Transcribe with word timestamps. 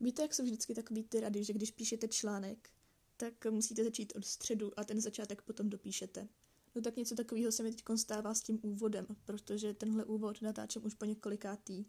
Víte, 0.00 0.22
jak 0.22 0.34
jsou 0.34 0.42
vždycky 0.42 0.74
takový 0.74 1.02
ty 1.02 1.20
rady, 1.20 1.44
že 1.44 1.52
když 1.52 1.70
píšete 1.70 2.08
článek, 2.08 2.70
tak 3.16 3.46
musíte 3.50 3.84
začít 3.84 4.12
od 4.16 4.24
středu 4.24 4.80
a 4.80 4.84
ten 4.84 5.00
začátek 5.00 5.42
potom 5.42 5.70
dopíšete. 5.70 6.28
No 6.74 6.82
tak 6.82 6.96
něco 6.96 7.14
takového 7.14 7.52
se 7.52 7.62
mi 7.62 7.70
teď 7.70 7.84
stává 7.96 8.34
s 8.34 8.42
tím 8.42 8.58
úvodem, 8.62 9.06
protože 9.24 9.74
tenhle 9.74 10.04
úvod 10.04 10.42
natáčím 10.42 10.86
už 10.86 10.94
po 10.94 11.04
několikátý. 11.04 11.84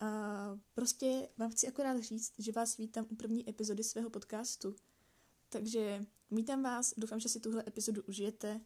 A 0.00 0.60
prostě 0.74 1.28
vám 1.36 1.50
chci 1.50 1.68
akorát 1.68 2.00
říct, 2.00 2.32
že 2.38 2.52
vás 2.52 2.76
vítám 2.76 3.06
u 3.10 3.16
první 3.16 3.48
epizody 3.48 3.84
svého 3.84 4.10
podcastu. 4.10 4.76
Takže 5.48 6.04
vítám 6.30 6.62
vás, 6.62 6.94
doufám, 6.96 7.20
že 7.20 7.28
si 7.28 7.40
tuhle 7.40 7.64
epizodu 7.66 8.02
užijete. 8.02 8.60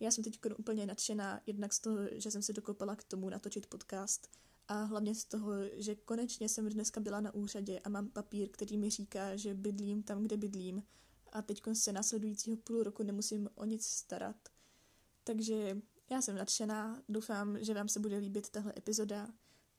Já 0.00 0.10
jsem 0.10 0.24
teď 0.24 0.38
úplně 0.58 0.86
nadšená, 0.86 1.40
jednak 1.46 1.72
z 1.72 1.80
toho, 1.80 1.98
že 2.12 2.30
jsem 2.30 2.42
se 2.42 2.52
dokopala 2.52 2.96
k 2.96 3.04
tomu 3.04 3.30
natočit 3.30 3.66
podcast 3.66 4.30
a 4.68 4.82
hlavně 4.82 5.14
z 5.14 5.24
toho, 5.24 5.52
že 5.72 5.94
konečně 5.94 6.48
jsem 6.48 6.68
dneska 6.68 7.00
byla 7.00 7.20
na 7.20 7.34
úřadě 7.34 7.80
a 7.80 7.88
mám 7.88 8.08
papír, 8.08 8.48
který 8.48 8.78
mi 8.78 8.90
říká, 8.90 9.36
že 9.36 9.54
bydlím 9.54 10.02
tam, 10.02 10.22
kde 10.22 10.36
bydlím 10.36 10.82
a 11.32 11.42
teď 11.42 11.62
se 11.72 11.92
následujícího 11.92 12.56
půl 12.56 12.82
roku 12.82 13.02
nemusím 13.02 13.48
o 13.54 13.64
nic 13.64 13.86
starat. 13.86 14.36
Takže 15.24 15.76
já 16.10 16.22
jsem 16.22 16.36
nadšená, 16.36 17.02
doufám, 17.08 17.64
že 17.64 17.74
vám 17.74 17.88
se 17.88 18.00
bude 18.00 18.16
líbit 18.16 18.50
tahle 18.50 18.72
epizoda 18.76 19.28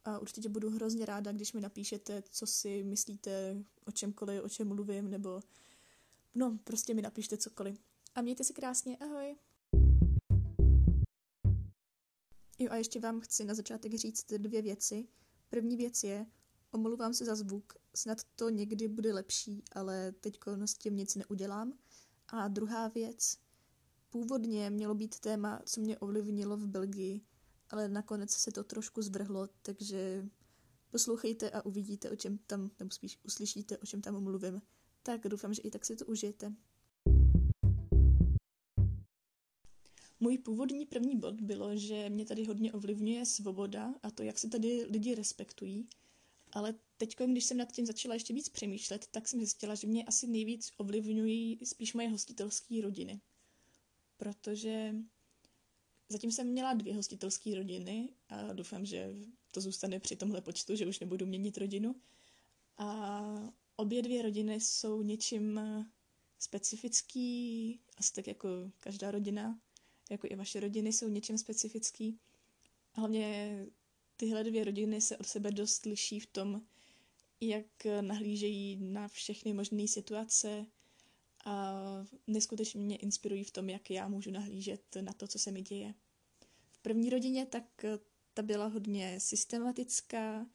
a 0.06 0.20
určitě 0.20 0.50
budu 0.50 0.70
hrozně 0.70 1.06
ráda, 1.06 1.32
když 1.32 1.54
mi 1.54 1.62
napíšete, 1.62 2.24
co 2.30 2.48
si 2.48 2.84
myslíte 2.84 3.64
o 3.86 3.92
čemkoliv, 3.92 4.44
o 4.44 4.50
čem 4.50 4.68
mluvím, 4.68 5.10
nebo 5.10 5.42
no, 6.36 6.60
prostě 6.64 6.94
mi 6.94 7.02
napište 7.02 7.38
cokoliv. 7.38 7.80
A 8.16 8.22
mějte 8.22 8.44
se 8.44 8.54
krásně, 8.54 8.98
ahoj! 8.98 9.36
Jo 12.60 12.72
a 12.72 12.76
ještě 12.76 13.00
vám 13.00 13.20
chci 13.20 13.46
na 13.46 13.54
začátek 13.54 13.94
říct 13.96 14.26
dvě 14.38 14.62
věci. 14.62 15.08
První 15.50 15.78
věc 15.78 16.04
je, 16.04 16.26
omluvám 16.72 17.14
se 17.14 17.26
za 17.26 17.36
zvuk, 17.36 17.74
snad 17.96 18.24
to 18.36 18.50
někdy 18.50 18.88
bude 18.88 19.14
lepší, 19.14 19.64
ale 19.72 20.12
teď 20.12 20.40
s 20.66 20.74
tím 20.74 20.96
nic 20.96 21.16
neudělám. 21.16 21.74
A 22.28 22.48
druhá 22.48 22.88
věc, 22.88 23.38
původně 24.10 24.70
mělo 24.70 24.96
být 24.96 25.20
téma, 25.20 25.62
co 25.66 25.82
mě 25.82 25.98
ovlivnilo 25.98 26.58
v 26.58 26.68
Belgii, 26.68 27.22
ale 27.70 27.90
nakonec 27.90 28.32
se 28.32 28.52
to 28.52 28.64
trošku 28.64 29.02
zvrhlo, 29.02 29.50
takže 29.62 30.26
poslouchejte 30.90 31.52
a 31.52 31.66
uvidíte, 31.66 32.10
o 32.10 32.16
čem 32.16 32.38
tam, 32.38 32.72
nebo 32.80 32.92
spíš 32.92 33.20
uslyšíte, 33.24 33.78
o 33.78 33.86
čem 33.86 34.02
tam 34.02 34.24
mluvím. 34.24 34.62
Tak 35.04 35.22
doufám, 35.22 35.54
že 35.54 35.62
i 35.62 35.72
tak 35.72 35.86
si 35.86 35.96
to 35.96 36.06
užijete. 36.06 36.54
Můj 40.20 40.38
původní 40.38 40.86
první 40.86 41.20
bod 41.20 41.42
bylo, 41.42 41.78
že 41.78 42.10
mě 42.10 42.26
tady 42.26 42.46
hodně 42.46 42.74
ovlivňuje 42.74 43.26
svoboda 43.26 43.94
a 44.04 44.12
to, 44.12 44.24
jak 44.24 44.40
se 44.40 44.50
tady 44.50 44.86
lidi 44.90 45.16
respektují. 45.16 45.88
Ale 46.54 46.76
teď, 46.98 47.16
když 47.28 47.46
jsem 47.46 47.58
nad 47.58 47.72
tím 47.72 47.86
začala 47.86 48.14
ještě 48.14 48.34
víc 48.34 48.50
přemýšlet, 48.50 49.08
tak 49.12 49.28
jsem 49.28 49.40
zjistila, 49.40 49.76
že 49.76 49.88
mě 49.88 50.04
asi 50.04 50.28
nejvíc 50.28 50.72
ovlivňují 50.78 51.60
spíš 51.64 51.94
moje 51.94 52.10
hostitelské 52.10 52.82
rodiny. 52.82 53.22
Protože 54.18 54.96
zatím 56.10 56.32
jsem 56.32 56.48
měla 56.48 56.74
dvě 56.74 56.96
hostitelské 56.96 57.56
rodiny 57.56 58.10
a 58.30 58.54
doufám, 58.54 58.86
že 58.86 59.16
to 59.52 59.62
zůstane 59.62 60.00
při 60.00 60.16
tomhle 60.16 60.42
počtu, 60.42 60.76
že 60.76 60.88
už 60.88 61.00
nebudu 61.00 61.26
měnit 61.26 61.58
rodinu. 61.58 61.96
A 62.78 63.54
obě 63.76 64.02
dvě 64.02 64.22
rodiny 64.22 64.60
jsou 64.60 65.02
něčím 65.02 65.62
specifický, 66.40 67.80
asi 67.98 68.14
tak 68.14 68.28
jako 68.28 68.50
každá 68.80 69.12
rodina 69.12 69.60
jako 70.10 70.28
i 70.30 70.36
vaše 70.36 70.60
rodiny 70.60 70.94
jsou 70.94 71.08
něčím 71.08 71.38
specifický. 71.38 72.20
Hlavně 72.94 73.66
tyhle 74.18 74.44
dvě 74.44 74.64
rodiny 74.64 75.02
se 75.02 75.18
od 75.18 75.28
sebe 75.28 75.52
dost 75.52 75.86
liší 75.86 76.20
v 76.20 76.26
tom, 76.26 76.62
jak 77.42 77.66
nahlížejí 78.02 78.76
na 78.76 79.08
všechny 79.08 79.54
možné 79.54 79.88
situace 79.88 80.66
a 81.46 81.76
neskutečně 82.28 82.82
mě 82.82 82.96
inspirují 82.96 83.44
v 83.44 83.52
tom, 83.52 83.70
jak 83.70 83.90
já 83.90 84.08
můžu 84.08 84.32
nahlížet 84.32 84.82
na 85.02 85.14
to, 85.14 85.28
co 85.28 85.40
se 85.40 85.52
mi 85.52 85.62
děje. 85.62 85.94
V 86.72 86.78
první 86.78 87.10
rodině 87.10 87.46
tak 87.46 87.86
ta 88.34 88.42
byla 88.42 88.66
hodně 88.66 89.20
systematická. 89.20 90.48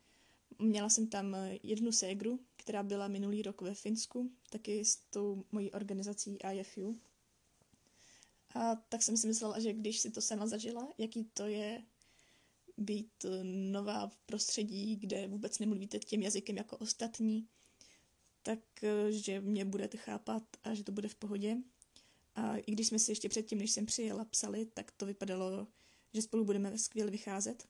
Měla 0.58 0.88
jsem 0.88 1.06
tam 1.06 1.36
jednu 1.62 1.92
ségru, 1.92 2.40
která 2.56 2.82
byla 2.82 3.08
minulý 3.08 3.42
rok 3.42 3.60
ve 3.60 3.74
Finsku, 3.74 4.30
taky 4.50 4.84
s 4.84 4.96
tou 4.96 5.44
mojí 5.52 5.70
organizací 5.70 6.38
IFU, 6.54 7.00
a 8.54 8.76
tak 8.76 9.02
jsem 9.02 9.16
si 9.16 9.26
myslela, 9.26 9.60
že 9.60 9.72
když 9.72 10.00
si 10.00 10.10
to 10.10 10.20
sama 10.20 10.46
zažila, 10.46 10.88
jaký 10.98 11.24
to 11.24 11.46
je 11.46 11.82
být 12.76 13.26
nová 13.70 14.08
v 14.08 14.16
prostředí, 14.16 14.96
kde 14.96 15.28
vůbec 15.28 15.58
nemluvíte 15.58 15.98
tím 15.98 16.22
jazykem 16.22 16.56
jako 16.56 16.76
ostatní, 16.76 17.48
tak 18.42 18.58
že 19.10 19.40
mě 19.40 19.64
budete 19.64 19.98
chápat 19.98 20.42
a 20.64 20.74
že 20.74 20.84
to 20.84 20.92
bude 20.92 21.08
v 21.08 21.14
pohodě. 21.14 21.56
A 22.34 22.56
i 22.56 22.72
když 22.72 22.86
jsme 22.86 22.98
si 22.98 23.12
ještě 23.12 23.28
předtím, 23.28 23.58
než 23.58 23.70
jsem 23.70 23.86
přijela, 23.86 24.24
psali, 24.24 24.66
tak 24.66 24.90
to 24.90 25.06
vypadalo, 25.06 25.66
že 26.14 26.22
spolu 26.22 26.44
budeme 26.44 26.78
skvěle 26.78 27.10
vycházet. 27.10 27.68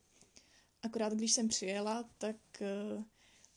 Akorát 0.82 1.12
když 1.12 1.32
jsem 1.32 1.48
přijela, 1.48 2.10
tak 2.18 2.36
eh, 2.60 3.04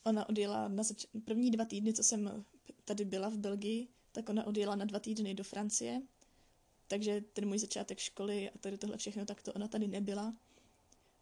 ona 0.03 0.29
odjela 0.29 0.67
na 0.67 0.83
zač- 0.83 1.05
první 1.25 1.51
dva 1.51 1.65
týdny, 1.65 1.93
co 1.93 2.03
jsem 2.03 2.45
tady 2.85 3.05
byla 3.05 3.29
v 3.29 3.37
Belgii, 3.37 3.87
tak 4.11 4.29
ona 4.29 4.47
odjela 4.47 4.75
na 4.75 4.85
dva 4.85 4.99
týdny 4.99 5.33
do 5.33 5.43
Francie 5.43 6.01
takže 6.87 7.21
ten 7.21 7.47
můj 7.47 7.59
začátek 7.59 7.99
školy 7.99 8.49
a 8.49 8.57
tady 8.57 8.77
tohle 8.77 8.97
všechno, 8.97 9.25
tak 9.25 9.41
to 9.41 9.53
ona 9.53 9.67
tady 9.67 9.87
nebyla. 9.87 10.33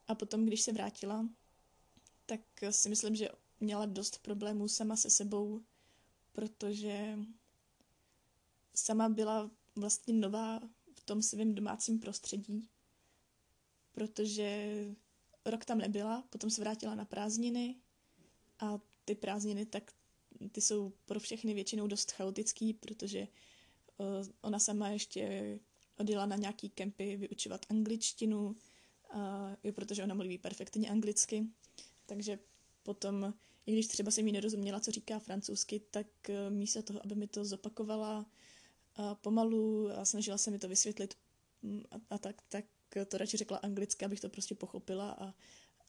A 0.08 0.16
potom, 0.16 0.46
když 0.46 0.62
se 0.62 0.72
vrátila, 0.72 1.30
tak 2.26 2.40
si 2.70 2.90
myslím, 2.90 3.16
že 3.16 3.30
měla 3.60 3.86
dost 3.86 4.22
problémů 4.22 4.68
sama 4.68 4.96
se 4.96 5.10
sebou, 5.10 5.62
protože 6.32 7.20
sama 8.76 9.10
byla 9.10 9.52
vlastně 9.76 10.14
nová 10.14 10.60
v 10.94 11.04
tom 11.04 11.22
svém 11.22 11.56
domácím 11.56 12.00
prostředí, 12.00 12.70
protože 13.92 14.86
rok 15.46 15.66
tam 15.66 15.78
nebyla, 15.78 16.24
potom 16.30 16.50
se 16.50 16.62
vrátila 16.62 16.96
na 16.96 17.06
prázdniny 17.06 17.76
a 18.60 18.80
ty 19.06 19.16
prázdniny 19.16 19.66
tak 19.66 19.92
ty 20.52 20.62
jsou 20.62 20.94
pro 21.06 21.20
všechny 21.20 21.54
většinou 21.54 21.88
dost 21.88 22.12
chaotický, 22.12 22.74
protože 22.74 23.28
ona 24.42 24.60
sama 24.60 24.90
ještě 24.90 25.60
odjela 25.98 26.26
na 26.26 26.36
nějaký 26.36 26.70
kempy 26.70 27.18
vyučovat 27.18 27.66
angličtinu, 27.70 28.56
jo, 29.64 29.74
protože 29.74 30.04
ona 30.04 30.16
mluví 30.16 30.38
perfektně 30.38 30.90
anglicky, 30.90 31.46
takže 32.06 32.40
potom, 32.84 33.34
i 33.66 33.74
když 33.74 33.88
třeba 33.88 34.12
jsem 34.12 34.28
jí 34.28 34.34
nerozuměla, 34.34 34.80
co 34.80 34.92
říká 34.92 35.20
francouzsky, 35.20 35.80
tak 35.80 36.08
eh, 36.30 36.50
místo 36.50 36.84
toho, 36.84 37.06
aby 37.06 37.16
mi 37.16 37.28
to 37.28 37.46
zopakovala 37.46 38.26
pomalu 39.22 39.90
a 39.92 40.06
snažila 40.06 40.38
se 40.38 40.52
mi 40.52 40.60
to 40.60 40.68
vysvětlit 40.68 41.18
mm, 41.62 41.84
a, 41.92 41.96
a 42.10 42.18
tak, 42.18 42.42
tak 42.50 42.66
to 43.08 43.18
radši 43.18 43.38
řekla 43.38 43.58
anglicky, 43.58 44.06
abych 44.06 44.20
to 44.20 44.30
prostě 44.30 44.56
pochopila 44.56 45.12
a 45.12 45.34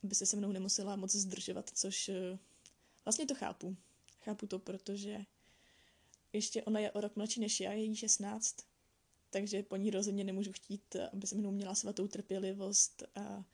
aby 0.04 0.14
se 0.14 0.26
se 0.26 0.36
mnou 0.36 0.52
nemusela 0.52 0.96
moc 0.96 1.14
zdržovat, 1.14 1.70
což 1.74 2.08
eh, 2.08 2.38
vlastně 3.04 3.26
to 3.26 3.34
chápu. 3.34 3.76
Chápu 4.20 4.46
to, 4.46 4.58
protože 4.58 5.24
ještě 6.34 6.62
ona 6.62 6.80
je 6.80 6.92
o 6.92 7.00
rok 7.00 7.16
mladší 7.16 7.40
než 7.40 7.60
já, 7.60 7.72
je 7.72 7.84
jí 7.84 7.96
16, 7.96 8.56
takže 9.30 9.62
po 9.62 9.76
ní 9.76 9.90
rozhodně 9.90 10.24
nemůžu 10.24 10.52
chtít, 10.52 10.96
aby 11.12 11.26
se 11.26 11.34
mnou 11.34 11.50
měla 11.50 11.74
svatou 11.74 12.08
trpělivost 12.08 13.02
a 13.14 13.44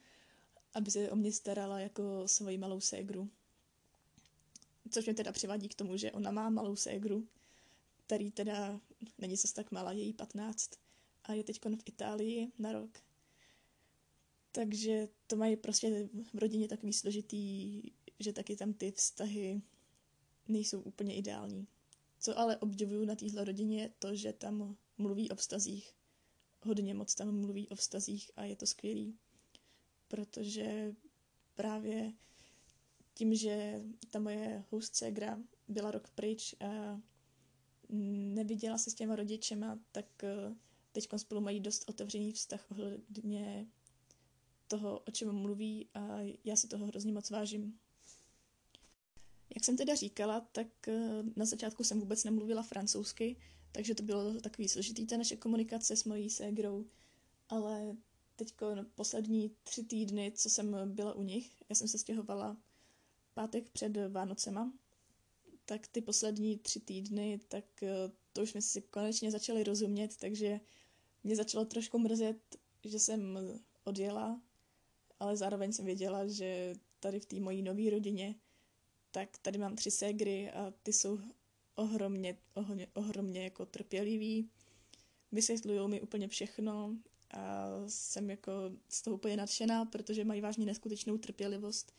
aby 0.74 0.90
se 0.90 1.10
o 1.10 1.16
mě 1.16 1.32
starala 1.32 1.80
jako 1.80 2.28
svoji 2.28 2.58
malou 2.58 2.80
ségru. 2.80 3.30
Což 4.90 5.04
mě 5.04 5.14
teda 5.14 5.32
přivádí 5.32 5.68
k 5.68 5.74
tomu, 5.74 5.96
že 5.96 6.12
ona 6.12 6.30
má 6.30 6.50
malou 6.50 6.76
ségru, 6.76 7.28
který 8.06 8.30
teda 8.30 8.80
není 9.18 9.36
zase 9.36 9.54
tak 9.54 9.70
malá, 9.70 9.92
je 9.92 10.02
jí 10.02 10.12
15 10.12 10.70
a 11.24 11.32
je 11.32 11.44
teď 11.44 11.60
v 11.64 11.82
Itálii 11.86 12.52
na 12.58 12.72
rok. 12.72 12.90
Takže 14.52 15.08
to 15.26 15.36
mají 15.36 15.56
prostě 15.56 16.08
v 16.34 16.38
rodině 16.38 16.68
takový 16.68 16.92
složitý, 16.92 17.82
že 18.18 18.32
taky 18.32 18.56
tam 18.56 18.72
ty 18.72 18.92
vztahy 18.92 19.62
nejsou 20.48 20.80
úplně 20.80 21.16
ideální. 21.16 21.66
Co 22.20 22.38
ale 22.38 22.56
obdivuju 22.56 23.04
na 23.04 23.14
téhle 23.14 23.44
rodině 23.44 23.82
je 23.82 23.90
to, 23.98 24.14
že 24.14 24.32
tam 24.32 24.76
mluví 24.98 25.30
o 25.30 25.34
vztazích. 25.34 25.92
Hodně 26.62 26.94
moc 26.94 27.14
tam 27.14 27.40
mluví 27.40 27.68
o 27.68 27.74
vztazích 27.74 28.30
a 28.36 28.44
je 28.44 28.56
to 28.56 28.66
skvělý. 28.66 29.18
Protože 30.08 30.94
právě 31.54 32.12
tím, 33.14 33.34
že 33.34 33.82
ta 34.10 34.18
moje 34.18 34.64
hostsegra 34.70 35.38
byla 35.68 35.90
rok 35.90 36.10
pryč 36.10 36.54
a 36.60 37.00
neviděla 38.34 38.78
se 38.78 38.90
s 38.90 38.94
těma 38.94 39.16
rodičema, 39.16 39.78
tak 39.92 40.24
eh, 40.24 40.54
teď 40.92 41.08
spolu 41.16 41.40
mají 41.40 41.60
dost 41.60 41.84
otevřený 41.88 42.32
vztah 42.32 42.70
ohledně 42.70 43.66
toho, 44.68 44.98
o 44.98 45.10
čem 45.10 45.32
mluví 45.32 45.88
a 45.94 46.18
já 46.44 46.56
si 46.56 46.68
toho 46.68 46.86
hrozně 46.86 47.12
moc 47.12 47.30
vážím. 47.30 47.78
Jak 49.54 49.64
jsem 49.64 49.76
teda 49.76 49.94
říkala, 49.94 50.40
tak 50.40 50.88
eh, 50.88 51.22
na 51.36 51.44
začátku 51.44 51.84
jsem 51.84 52.00
vůbec 52.00 52.24
nemluvila 52.24 52.62
francouzsky, 52.62 53.36
takže 53.72 53.94
to 53.94 54.02
bylo 54.02 54.40
takový 54.40 54.68
složitý 54.68 55.06
ta 55.06 55.16
naše 55.16 55.36
komunikace 55.36 55.96
s 55.96 56.04
mojí 56.04 56.30
ségrou, 56.30 56.86
ale 57.48 57.96
teď 58.36 58.54
poslední 58.94 59.56
tři 59.62 59.84
týdny, 59.84 60.32
co 60.34 60.50
jsem 60.50 60.76
byla 60.94 61.14
u 61.14 61.22
nich, 61.22 61.52
já 61.68 61.74
jsem 61.74 61.88
se 61.88 61.98
stěhovala 61.98 62.56
pátek 63.34 63.70
před 63.70 63.92
Vánocema, 64.08 64.72
tak 65.64 65.86
ty 65.86 66.00
poslední 66.00 66.58
tři 66.58 66.80
týdny, 66.80 67.40
tak 67.48 67.64
uh, 67.82 67.88
to 68.32 68.42
už 68.42 68.50
jsme 68.50 68.62
si 68.62 68.82
konečně 68.82 69.30
začali 69.30 69.64
rozumět, 69.64 70.16
takže 70.16 70.60
mě 71.24 71.36
začalo 71.36 71.64
trošku 71.64 71.98
mrzet, 71.98 72.56
že 72.84 72.98
jsem 72.98 73.38
odjela, 73.84 74.42
ale 75.20 75.36
zároveň 75.36 75.72
jsem 75.72 75.84
věděla, 75.84 76.26
že 76.26 76.74
tady 77.00 77.20
v 77.20 77.26
té 77.26 77.40
mojí 77.40 77.62
nové 77.62 77.90
rodině, 77.90 78.34
tak 79.10 79.38
tady 79.38 79.58
mám 79.58 79.76
tři 79.76 79.90
ségry 79.90 80.50
a 80.50 80.72
ty 80.82 80.92
jsou 80.92 81.18
ohromně, 81.74 82.38
ohromně, 82.54 82.86
ohromně 82.94 83.44
jako 83.44 83.66
trpělivý. 83.66 84.50
Vysvětlují 85.32 85.88
mi 85.88 86.00
úplně 86.00 86.28
všechno 86.28 86.96
a 87.30 87.66
jsem 87.86 88.30
jako 88.30 88.52
z 88.88 89.02
toho 89.02 89.16
úplně 89.16 89.36
nadšená, 89.36 89.84
protože 89.84 90.24
mají 90.24 90.40
vážně 90.40 90.66
neskutečnou 90.66 91.18
trpělivost. 91.18 91.92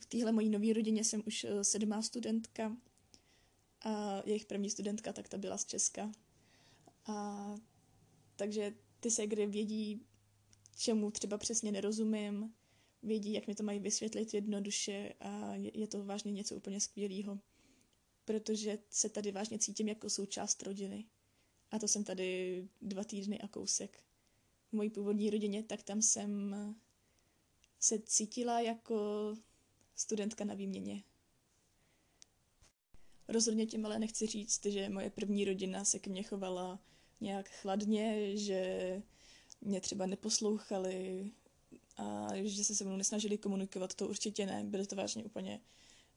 V 0.00 0.06
téhle 0.06 0.32
mojí 0.32 0.48
nové 0.48 0.72
rodině 0.72 1.04
jsem 1.04 1.22
už 1.26 1.44
eh, 1.44 1.64
sedmá 1.64 2.02
studentka 2.02 2.76
a 3.80 4.22
jejich 4.26 4.46
první 4.46 4.70
studentka, 4.70 5.12
tak 5.12 5.28
ta 5.28 5.38
byla 5.38 5.58
z 5.58 5.64
Česka. 5.64 6.12
A 7.06 7.54
takže 8.36 8.74
ty 9.00 9.10
ségry 9.10 9.46
vědí, 9.46 10.02
čemu 10.76 11.10
třeba 11.10 11.38
přesně 11.38 11.72
nerozumím, 11.72 12.54
vědí, 13.02 13.32
jak 13.32 13.46
mi 13.46 13.54
to 13.54 13.62
mají 13.62 13.78
vysvětlit 13.78 14.34
jednoduše 14.34 15.14
a 15.20 15.54
je, 15.54 15.80
je 15.80 15.86
to 15.86 16.04
vážně 16.04 16.32
něco 16.32 16.56
úplně 16.56 16.80
skvělého, 16.80 17.38
protože 18.24 18.78
se 18.90 19.08
tady 19.08 19.32
vážně 19.32 19.58
cítím 19.58 19.88
jako 19.88 20.10
součást 20.10 20.62
rodiny. 20.62 21.04
A 21.70 21.78
to 21.78 21.88
jsem 21.88 22.04
tady 22.04 22.68
dva 22.82 23.04
týdny 23.04 23.40
a 23.40 23.48
kousek. 23.48 24.04
V 24.68 24.72
mojí 24.72 24.90
původní 24.90 25.30
rodině, 25.30 25.62
tak 25.62 25.82
tam 25.82 26.02
jsem 26.02 26.56
se 27.78 27.98
cítila 27.98 28.60
jako 28.60 29.34
studentka 29.94 30.44
na 30.44 30.54
výměně. 30.54 31.02
Rozhodně 33.28 33.66
tím 33.66 33.86
ale 33.86 33.98
nechci 33.98 34.26
říct, 34.26 34.66
že 34.66 34.88
moje 34.88 35.10
první 35.10 35.44
rodina 35.44 35.84
se 35.84 35.98
ke 35.98 36.10
mně 36.10 36.22
chovala 36.22 36.82
nějak 37.20 37.48
chladně, 37.48 38.36
že 38.36 39.02
mě 39.60 39.80
třeba 39.80 40.06
neposlouchali 40.06 41.30
a 41.98 42.28
že 42.42 42.64
se 42.64 42.74
se 42.74 42.84
mnou 42.84 42.96
nesnažili 42.96 43.38
komunikovat, 43.38 43.94
to 43.94 44.08
určitě 44.08 44.46
ne. 44.46 44.64
Byly 44.64 44.86
to 44.86 44.96
vážně 44.96 45.24
úplně 45.24 45.60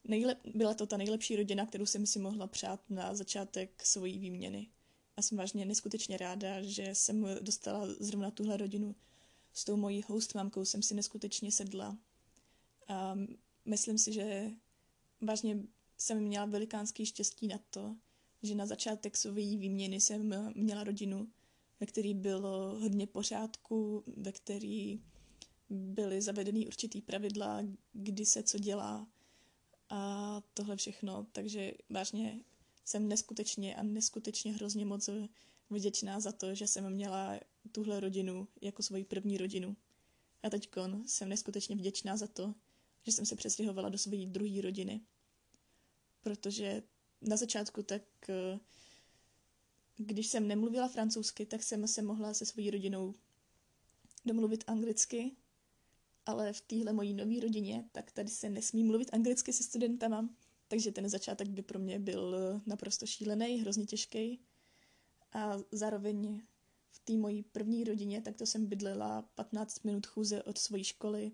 nejlep, 0.04 0.38
byla 0.54 0.74
to 0.74 0.86
ta 0.86 0.96
nejlepší 0.96 1.36
rodina, 1.36 1.66
kterou 1.66 1.86
jsem 1.86 2.06
si 2.06 2.18
mohla 2.18 2.46
přát 2.46 2.90
na 2.90 3.14
začátek 3.14 3.86
svojí 3.86 4.18
výměny. 4.18 4.66
A 5.16 5.22
jsem 5.22 5.38
vážně 5.38 5.64
neskutečně 5.64 6.16
ráda, 6.16 6.62
že 6.62 6.90
jsem 6.92 7.26
dostala 7.40 7.86
zrovna 8.00 8.30
tuhle 8.30 8.56
rodinu. 8.56 8.94
S 9.52 9.64
tou 9.64 9.76
mojí 9.76 10.02
host 10.06 10.34
mamkou 10.34 10.64
jsem 10.64 10.82
si 10.82 10.94
neskutečně 10.94 11.52
sedla. 11.52 11.98
A 12.88 13.18
myslím 13.64 13.98
si, 13.98 14.12
že 14.12 14.50
vážně 15.20 15.58
jsem 15.98 16.20
měla 16.20 16.46
velikánský 16.46 17.06
štěstí 17.06 17.48
na 17.48 17.58
to, 17.70 17.96
že 18.42 18.54
na 18.54 18.66
začátek 18.66 19.16
své 19.16 19.32
výměny 19.32 20.00
jsem 20.00 20.52
měla 20.54 20.84
rodinu, 20.84 21.28
ve 21.80 21.86
který 21.86 22.14
bylo 22.14 22.78
hodně 22.78 23.06
pořádku, 23.06 24.04
ve 24.16 24.32
který 24.32 25.00
byly 25.72 26.22
zavedeny 26.22 26.66
určitý 26.66 27.02
pravidla, 27.02 27.62
kdy 27.92 28.26
se 28.26 28.42
co 28.42 28.58
dělá 28.58 29.06
a 29.88 30.42
tohle 30.54 30.76
všechno. 30.76 31.26
Takže 31.32 31.72
vážně 31.90 32.40
jsem 32.84 33.08
neskutečně 33.08 33.76
a 33.76 33.82
neskutečně 33.82 34.52
hrozně 34.52 34.86
moc 34.86 35.10
vděčná 35.70 36.20
za 36.20 36.32
to, 36.32 36.54
že 36.54 36.66
jsem 36.66 36.90
měla 36.90 37.40
tuhle 37.72 38.00
rodinu 38.00 38.48
jako 38.60 38.82
svoji 38.82 39.04
první 39.04 39.38
rodinu. 39.38 39.76
A 40.42 40.50
teď 40.50 40.68
jsem 41.06 41.28
neskutečně 41.28 41.76
vděčná 41.76 42.16
za 42.16 42.26
to, 42.26 42.54
že 43.02 43.12
jsem 43.12 43.26
se 43.26 43.36
přestěhovala 43.36 43.88
do 43.88 43.98
své 43.98 44.26
druhé 44.26 44.60
rodiny. 44.60 45.00
Protože 46.22 46.82
na 47.20 47.36
začátku 47.36 47.82
tak, 47.82 48.02
když 49.96 50.26
jsem 50.26 50.48
nemluvila 50.48 50.88
francouzsky, 50.88 51.46
tak 51.46 51.62
jsem 51.62 51.88
se 51.88 52.02
mohla 52.02 52.34
se 52.34 52.46
svojí 52.46 52.70
rodinou 52.70 53.14
domluvit 54.24 54.64
anglicky, 54.66 55.36
ale 56.26 56.52
v 56.52 56.60
téhle 56.60 56.92
mojí 56.92 57.14
nové 57.14 57.40
rodině, 57.40 57.88
tak 57.92 58.12
tady 58.12 58.28
se 58.28 58.50
nesmí 58.50 58.84
mluvit 58.84 59.14
anglicky 59.14 59.52
se 59.52 59.62
studentama, 59.62 60.28
takže 60.68 60.92
ten 60.92 61.08
začátek 61.08 61.48
by 61.48 61.62
pro 61.62 61.78
mě 61.78 61.98
byl 61.98 62.36
eh, 62.36 62.60
naprosto 62.66 63.06
šílený, 63.06 63.60
hrozně 63.60 63.86
těžký. 63.86 64.40
A 65.32 65.58
zároveň 65.72 66.42
v 66.90 66.98
té 66.98 67.12
mojí 67.12 67.42
první 67.42 67.84
rodině, 67.84 68.20
tak 68.20 68.36
to 68.36 68.46
jsem 68.46 68.66
bydlela 68.66 69.22
15 69.22 69.84
minut 69.84 70.06
chůze 70.06 70.42
od 70.42 70.58
své 70.58 70.84
školy. 70.84 71.32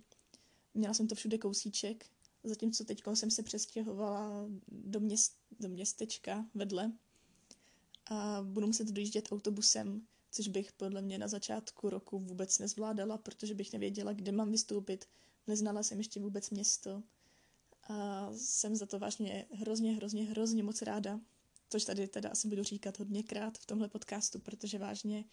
Měla 0.74 0.94
jsem 0.94 1.08
to 1.08 1.14
všude 1.14 1.38
kousíček, 1.38 2.06
zatímco 2.44 2.84
teď 2.84 3.02
jsem 3.14 3.30
se 3.30 3.42
přestěhovala 3.42 4.46
do, 4.68 5.00
měst, 5.00 5.38
do 5.60 5.68
městečka 5.68 6.46
vedle 6.54 6.92
a 8.06 8.42
budu 8.42 8.66
muset 8.66 8.88
dojíždět 8.88 9.32
autobusem, 9.32 10.06
což 10.30 10.48
bych 10.48 10.72
podle 10.72 11.02
mě 11.02 11.18
na 11.18 11.28
začátku 11.28 11.90
roku 11.90 12.18
vůbec 12.18 12.58
nezvládala, 12.58 13.18
protože 13.18 13.54
bych 13.54 13.72
nevěděla, 13.72 14.12
kde 14.12 14.32
mám 14.32 14.50
vystoupit. 14.50 15.08
Neznala 15.46 15.82
jsem 15.82 15.98
ještě 15.98 16.20
vůbec 16.20 16.50
město 16.50 17.02
a 17.88 18.28
jsem 18.36 18.76
za 18.76 18.86
to 18.86 18.98
vážně 18.98 19.46
hrozně, 19.52 19.92
hrozně, 19.92 20.24
hrozně 20.24 20.62
moc 20.62 20.82
ráda, 20.82 21.20
což 21.70 21.84
tady 21.84 22.08
teda 22.08 22.28
asi 22.30 22.48
budu 22.48 22.62
říkat 22.62 22.98
hodněkrát 22.98 23.58
v 23.58 23.66
tomhle 23.66 23.88
podcastu, 23.88 24.38
protože 24.38 24.78
vážně 24.78 25.24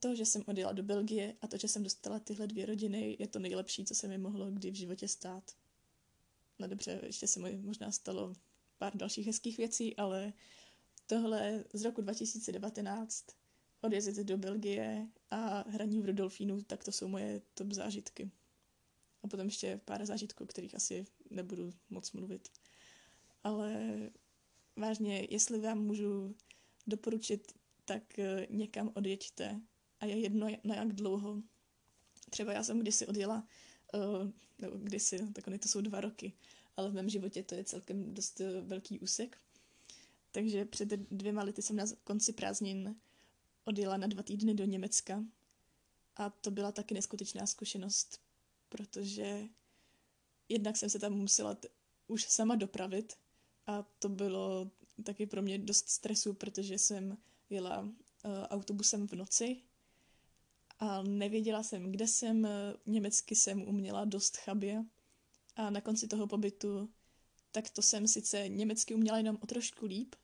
to, 0.00 0.14
že 0.14 0.26
jsem 0.26 0.42
odjela 0.46 0.72
do 0.72 0.82
Belgie 0.82 1.36
a 1.40 1.46
to, 1.46 1.56
že 1.56 1.68
jsem 1.68 1.82
dostala 1.82 2.18
tyhle 2.18 2.46
dvě 2.46 2.66
rodiny, 2.66 3.16
je 3.18 3.26
to 3.26 3.38
nejlepší, 3.38 3.84
co 3.84 3.94
se 3.94 4.08
mi 4.08 4.18
mohlo 4.18 4.50
kdy 4.50 4.70
v 4.70 4.74
životě 4.74 5.08
stát. 5.08 5.52
No 6.58 6.68
dobře, 6.68 7.00
ještě 7.06 7.26
se 7.26 7.40
mi 7.40 7.56
možná 7.56 7.92
stalo 7.92 8.34
pár 8.78 8.96
dalších 8.96 9.26
hezkých 9.26 9.58
věcí, 9.58 9.96
ale 9.96 10.32
tohle 11.06 11.64
z 11.72 11.82
roku 11.82 12.00
2019 12.00 13.26
odjezdit 13.80 14.26
do 14.26 14.38
Belgie 14.38 15.08
a 15.30 15.70
hraní 15.70 16.00
v 16.00 16.06
Rudolfínu, 16.06 16.62
tak 16.62 16.84
to 16.84 16.92
jsou 16.92 17.08
moje 17.08 17.42
top 17.54 17.72
zážitky. 17.72 18.30
A 19.22 19.28
potom 19.28 19.46
ještě 19.46 19.80
pár 19.84 20.06
zážitků, 20.06 20.44
o 20.44 20.46
kterých 20.46 20.74
asi 20.74 21.04
nebudu 21.30 21.72
moc 21.90 22.12
mluvit. 22.12 22.48
Ale 23.44 23.96
vážně, 24.76 25.26
jestli 25.30 25.60
vám 25.60 25.78
můžu 25.78 26.36
doporučit, 26.86 27.52
tak 27.84 28.18
eh, 28.18 28.46
někam 28.50 28.92
odjeďte. 28.94 29.60
A 30.00 30.06
je 30.06 30.18
jedno, 30.18 30.46
na 30.64 30.74
jak 30.74 30.92
dlouho. 30.92 31.42
Třeba 32.30 32.52
já 32.52 32.64
jsem 32.64 32.78
kdysi 32.80 33.06
odjela, 33.06 33.48
uh, 33.94 34.30
nebo 34.58 34.76
kdysi, 34.76 35.32
tak 35.32 35.46
oni 35.46 35.58
to 35.58 35.68
jsou 35.68 35.80
dva 35.80 36.00
roky, 36.00 36.32
ale 36.76 36.90
v 36.90 36.94
mém 36.94 37.08
životě 37.08 37.42
to 37.42 37.54
je 37.54 37.64
celkem 37.64 38.14
dost 38.14 38.40
eh, 38.40 38.60
velký 38.60 39.00
úsek. 39.00 39.38
Takže 40.32 40.64
před 40.64 40.88
dvěma 40.88 41.42
lety 41.42 41.62
jsem 41.62 41.76
na 41.76 41.84
konci 42.04 42.32
prázdnin 42.32 42.96
odjela 43.68 43.96
na 43.96 44.06
dva 44.06 44.22
týdny 44.22 44.54
do 44.54 44.64
Německa. 44.64 45.24
A 46.16 46.30
to 46.30 46.50
byla 46.50 46.72
taky 46.72 46.94
neskutečná 46.94 47.46
zkušenost, 47.46 48.20
protože 48.68 49.48
jednak 50.48 50.76
jsem 50.76 50.90
se 50.90 50.98
tam 50.98 51.12
musela 51.12 51.54
t- 51.54 51.68
už 52.06 52.24
sama 52.28 52.56
dopravit 52.56 53.16
a 53.66 53.82
to 53.98 54.08
bylo 54.08 54.70
taky 55.04 55.26
pro 55.26 55.42
mě 55.42 55.58
dost 55.58 55.88
stresu, 55.88 56.34
protože 56.34 56.78
jsem 56.78 57.18
jela 57.50 57.80
uh, 57.80 57.90
autobusem 58.50 59.08
v 59.08 59.12
noci 59.12 59.62
a 60.78 61.02
nevěděla 61.02 61.62
jsem, 61.62 61.92
kde 61.92 62.06
jsem, 62.06 62.48
německy 62.86 63.34
jsem 63.34 63.68
uměla 63.68 64.04
dost 64.04 64.36
chabě. 64.36 64.84
A 65.56 65.70
na 65.70 65.80
konci 65.80 66.08
toho 66.08 66.26
pobytu 66.26 66.88
tak 67.52 67.70
to 67.70 67.82
jsem 67.82 68.08
sice 68.08 68.48
německy 68.48 68.94
uměla 68.94 69.18
jenom 69.18 69.38
o 69.40 69.46
trošku 69.46 69.86
líp, 69.86 70.14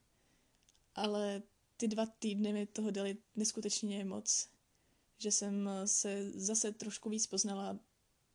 ale 0.95 1.41
ty 1.77 1.87
dva 1.87 2.05
týdny 2.05 2.53
mi 2.53 2.65
toho 2.65 2.91
dali 2.91 3.17
neskutečně 3.35 4.05
moc, 4.05 4.49
že 5.17 5.31
jsem 5.31 5.69
se 5.85 6.31
zase 6.31 6.71
trošku 6.71 7.09
víc 7.09 7.27
poznala. 7.27 7.79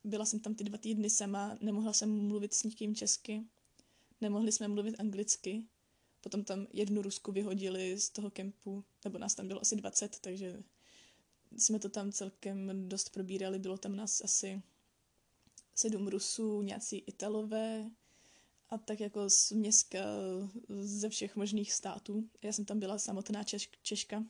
Byla 0.04 0.24
jsem 0.24 0.40
tam 0.40 0.54
ty 0.54 0.64
dva 0.64 0.78
týdny 0.78 1.10
sama, 1.10 1.58
nemohla 1.60 1.92
jsem 1.92 2.26
mluvit 2.26 2.54
s 2.54 2.62
nikým 2.62 2.94
česky, 2.94 3.44
nemohli 4.20 4.52
jsme 4.52 4.68
mluvit 4.68 5.00
anglicky, 5.00 5.64
potom 6.20 6.44
tam 6.44 6.66
jednu 6.72 7.02
Rusku 7.02 7.32
vyhodili 7.32 7.98
z 7.98 8.10
toho 8.10 8.30
kempu, 8.30 8.84
nebo 9.04 9.18
nás 9.18 9.34
tam 9.34 9.48
bylo 9.48 9.60
asi 9.60 9.76
20, 9.76 10.18
takže 10.18 10.62
jsme 11.56 11.78
to 11.78 11.88
tam 11.88 12.12
celkem 12.12 12.88
dost 12.88 13.10
probírali, 13.10 13.58
bylo 13.58 13.78
tam 13.78 13.96
nás 13.96 14.20
asi 14.20 14.62
sedm 15.74 16.08
Rusů, 16.08 16.62
nějací 16.62 16.96
Italové 17.06 17.90
a 18.70 18.78
tak 18.78 19.00
jako 19.00 19.30
z 19.30 19.52
města 19.52 19.98
ze 20.80 21.08
všech 21.08 21.36
možných 21.36 21.72
států. 21.72 22.28
Já 22.42 22.52
jsem 22.52 22.64
tam 22.64 22.78
byla 22.78 22.98
samotná 22.98 23.42
Češ- 23.42 23.70
Češka. 23.82 24.24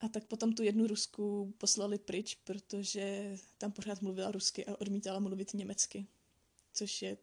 A 0.00 0.08
tak 0.08 0.24
potom 0.24 0.52
tu 0.52 0.62
jednu 0.62 0.86
Rusku 0.86 1.54
poslali 1.58 1.98
pryč, 1.98 2.34
protože 2.34 3.36
tam 3.58 3.72
pořád 3.72 4.02
mluvila 4.02 4.30
rusky 4.30 4.66
a 4.66 4.80
odmítala 4.80 5.18
mluvit 5.18 5.54
německy. 5.54 6.06
Což 6.72 7.02
je 7.02 7.16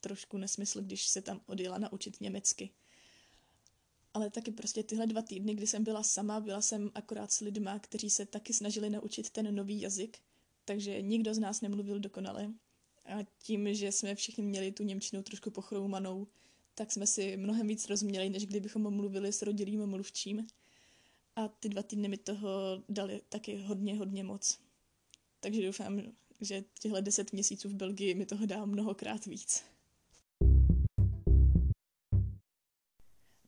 trošku 0.00 0.38
nesmysl, 0.38 0.82
když 0.82 1.06
se 1.06 1.22
tam 1.22 1.40
odjela 1.46 1.78
naučit 1.78 2.20
německy. 2.20 2.70
Ale 4.14 4.30
taky 4.30 4.50
prostě 4.50 4.82
tyhle 4.82 5.06
dva 5.06 5.22
týdny, 5.22 5.54
kdy 5.54 5.66
jsem 5.66 5.84
byla 5.84 6.02
sama, 6.02 6.40
byla 6.40 6.62
jsem 6.62 6.90
akorát 6.94 7.32
s 7.32 7.40
lidma, 7.40 7.78
kteří 7.78 8.10
se 8.10 8.26
taky 8.26 8.52
snažili 8.52 8.90
naučit 8.90 9.30
ten 9.30 9.54
nový 9.54 9.80
jazyk, 9.80 10.18
takže 10.64 11.02
nikdo 11.02 11.34
z 11.34 11.38
nás 11.38 11.60
nemluvil 11.60 12.00
dokonale. 12.00 12.52
A 13.12 13.26
tím, 13.38 13.74
že 13.74 13.92
jsme 13.92 14.14
všichni 14.14 14.44
měli 14.44 14.72
tu 14.72 14.82
Němčinu 14.82 15.22
trošku 15.22 15.50
pochroumanou, 15.50 16.26
tak 16.74 16.92
jsme 16.92 17.06
si 17.06 17.36
mnohem 17.36 17.66
víc 17.66 17.88
rozuměli, 17.88 18.30
než 18.30 18.46
kdybychom 18.46 18.94
mluvili 18.94 19.32
s 19.32 19.42
rodilým 19.42 19.86
mluvčím. 19.86 20.46
A 21.36 21.48
ty 21.48 21.68
dva 21.68 21.82
týdny 21.82 22.08
mi 22.08 22.16
toho 22.16 22.82
dali 22.88 23.20
taky 23.28 23.62
hodně, 23.62 23.96
hodně 23.96 24.24
moc. 24.24 24.58
Takže 25.40 25.66
doufám, 25.66 26.02
že 26.40 26.64
těchto 26.80 27.00
deset 27.00 27.32
měsíců 27.32 27.68
v 27.68 27.74
Belgii 27.74 28.14
mi 28.14 28.26
toho 28.26 28.46
dá 28.46 28.64
mnohokrát 28.64 29.26
víc. 29.26 29.64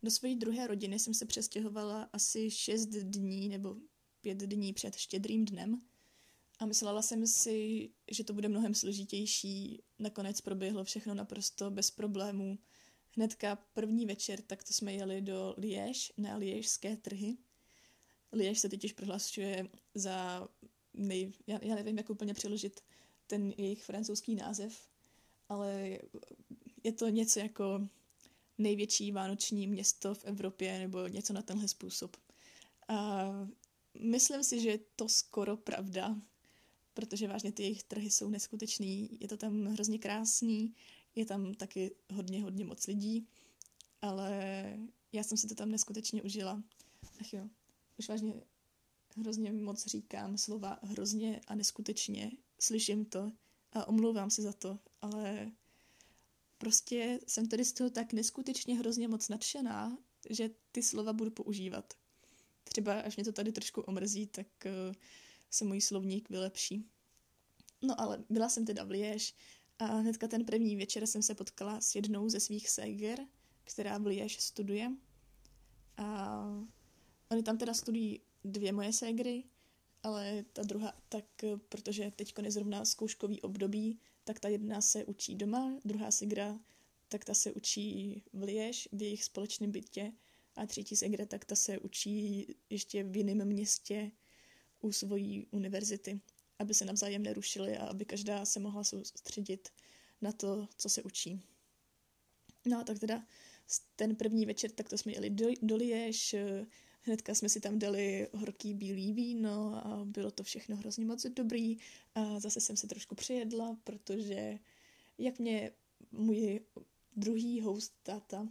Do 0.02 0.10
své 0.10 0.34
druhé 0.34 0.66
rodiny 0.66 0.98
jsem 0.98 1.14
se 1.14 1.26
přestěhovala 1.26 2.02
asi 2.12 2.50
šest 2.50 2.86
dní 2.86 3.48
nebo 3.48 3.76
pět 4.20 4.38
dní 4.38 4.72
před 4.72 4.96
štědrým 4.96 5.44
dnem 5.44 5.80
a 6.64 6.66
myslela 6.66 7.02
jsem 7.02 7.26
si, 7.26 7.90
že 8.10 8.24
to 8.24 8.32
bude 8.32 8.48
mnohem 8.48 8.74
složitější. 8.74 9.82
Nakonec 9.98 10.40
proběhlo 10.40 10.84
všechno 10.84 11.14
naprosto 11.14 11.70
bez 11.70 11.90
problémů. 11.90 12.58
Hnedka 13.10 13.56
první 13.56 14.06
večer, 14.06 14.42
tak 14.42 14.64
to 14.64 14.72
jsme 14.72 14.92
jeli 14.92 15.20
do 15.20 15.54
Liež, 15.58 16.12
na 16.16 16.36
Liežské 16.36 16.96
trhy. 16.96 17.36
Liež 18.32 18.58
se 18.58 18.68
totiž 18.68 18.92
prohlašuje 18.92 19.68
za 19.94 20.48
nej, 20.94 21.32
já, 21.46 21.58
já 21.62 21.74
nevím, 21.74 21.98
jak 21.98 22.10
úplně 22.10 22.34
přeložit 22.34 22.80
ten 23.26 23.52
jejich 23.56 23.84
francouzský 23.84 24.34
název, 24.34 24.88
ale 25.48 25.98
je 26.84 26.92
to 26.92 27.08
něco 27.08 27.40
jako 27.40 27.88
největší 28.58 29.12
vánoční 29.12 29.66
město 29.66 30.14
v 30.14 30.24
Evropě 30.24 30.78
nebo 30.78 31.06
něco 31.08 31.32
na 31.32 31.42
tenhle 31.42 31.68
způsob. 31.68 32.16
A 32.88 33.28
myslím 34.00 34.44
si, 34.44 34.60
že 34.60 34.70
je 34.70 34.78
to 34.96 35.08
skoro 35.08 35.56
pravda, 35.56 36.16
protože 36.94 37.28
vážně 37.28 37.52
ty 37.52 37.62
jejich 37.62 37.82
trhy 37.82 38.10
jsou 38.10 38.30
neskutečný, 38.30 39.18
je 39.20 39.28
to 39.28 39.36
tam 39.36 39.64
hrozně 39.64 39.98
krásný, 39.98 40.74
je 41.14 41.26
tam 41.26 41.54
taky 41.54 41.94
hodně, 42.12 42.42
hodně 42.42 42.64
moc 42.64 42.86
lidí, 42.86 43.28
ale 44.02 44.30
já 45.12 45.22
jsem 45.22 45.38
si 45.38 45.46
to 45.46 45.54
tam 45.54 45.70
neskutečně 45.70 46.22
užila. 46.22 46.62
Ach 47.20 47.32
jo, 47.32 47.48
už 47.98 48.08
vážně 48.08 48.34
hrozně 49.16 49.52
moc 49.52 49.86
říkám 49.86 50.38
slova 50.38 50.78
hrozně 50.82 51.40
a 51.46 51.54
neskutečně, 51.54 52.32
slyším 52.60 53.04
to 53.04 53.32
a 53.72 53.88
omlouvám 53.88 54.30
se 54.30 54.42
za 54.42 54.52
to, 54.52 54.78
ale 55.02 55.52
prostě 56.58 57.20
jsem 57.26 57.48
tady 57.48 57.64
z 57.64 57.72
toho 57.72 57.90
tak 57.90 58.12
neskutečně 58.12 58.78
hrozně 58.78 59.08
moc 59.08 59.28
nadšená, 59.28 59.98
že 60.30 60.50
ty 60.72 60.82
slova 60.82 61.12
budu 61.12 61.30
používat. 61.30 61.94
Třeba 62.64 63.00
až 63.00 63.16
mě 63.16 63.24
to 63.24 63.32
tady 63.32 63.52
trošku 63.52 63.80
omrzí, 63.80 64.26
tak 64.26 64.46
uh, 64.66 64.94
se 65.54 65.64
můj 65.64 65.80
slovník 65.80 66.30
vylepší. 66.30 66.84
No 67.82 68.00
ale 68.00 68.24
byla 68.30 68.48
jsem 68.48 68.66
teda 68.66 68.84
v 68.84 68.90
Liež 68.90 69.34
a 69.78 69.84
hnedka 69.84 70.28
ten 70.28 70.44
první 70.44 70.76
večer 70.76 71.06
jsem 71.06 71.22
se 71.22 71.34
potkala 71.34 71.80
s 71.80 71.94
jednou 71.94 72.28
ze 72.28 72.40
svých 72.40 72.70
séger, 72.70 73.18
která 73.64 73.98
v 73.98 74.06
Liež 74.06 74.40
studuje. 74.40 74.92
A 75.96 76.38
oni 77.30 77.42
tam 77.42 77.58
teda 77.58 77.74
studují 77.74 78.20
dvě 78.44 78.72
moje 78.72 78.92
ségry, 78.92 79.44
ale 80.02 80.44
ta 80.52 80.62
druhá, 80.62 80.92
tak 81.08 81.24
protože 81.68 82.12
teď 82.16 82.34
je 82.42 82.50
zrovna 82.50 82.84
zkouškový 82.84 83.42
období, 83.42 83.98
tak 84.24 84.40
ta 84.40 84.48
jedna 84.48 84.80
se 84.80 85.04
učí 85.04 85.34
doma, 85.34 85.78
druhá 85.84 86.10
ségra, 86.10 86.60
tak 87.08 87.24
ta 87.24 87.34
se 87.34 87.52
učí 87.52 88.22
v 88.32 88.42
Liež, 88.42 88.88
v 88.92 89.02
jejich 89.02 89.24
společném 89.24 89.70
bytě 89.70 90.12
a 90.56 90.66
třetí 90.66 90.96
ségra, 90.96 91.26
tak 91.26 91.44
ta 91.44 91.54
se 91.54 91.78
učí 91.78 92.46
ještě 92.70 93.04
v 93.04 93.16
jiném 93.16 93.44
městě 93.44 94.12
u 94.84 94.92
svojí 94.92 95.46
univerzity, 95.50 96.20
aby 96.58 96.74
se 96.74 96.84
navzájem 96.84 97.22
nerušili 97.22 97.76
a 97.76 97.86
aby 97.86 98.04
každá 98.04 98.44
se 98.44 98.60
mohla 98.60 98.84
soustředit 98.84 99.68
na 100.22 100.32
to, 100.32 100.68
co 100.76 100.88
se 100.88 101.02
učí. 101.02 101.40
No 102.66 102.80
a 102.80 102.84
tak 102.84 102.98
teda 102.98 103.26
ten 103.96 104.16
první 104.16 104.46
večer, 104.46 104.70
tak 104.70 104.88
to 104.88 104.98
jsme 104.98 105.12
jeli 105.12 105.30
do, 105.30 105.46
do 105.62 105.76
Liež, 105.76 106.34
hnedka 107.00 107.34
jsme 107.34 107.48
si 107.48 107.60
tam 107.60 107.78
dali 107.78 108.28
horký 108.32 108.74
bílý 108.74 109.12
víno 109.12 109.86
a 109.86 110.04
bylo 110.04 110.30
to 110.30 110.42
všechno 110.42 110.76
hrozně 110.76 111.04
moc 111.04 111.26
dobrý 111.26 111.78
a 112.14 112.40
zase 112.40 112.60
jsem 112.60 112.76
se 112.76 112.86
trošku 112.86 113.14
přejedla, 113.14 113.76
protože 113.84 114.58
jak 115.18 115.38
mě 115.38 115.72
můj 116.12 116.60
druhý 117.16 117.60
host 117.60 117.94
táta 118.02 118.48